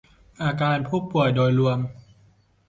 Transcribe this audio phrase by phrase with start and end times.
[0.41, 1.79] อาการผู้ป่วยโดยรวม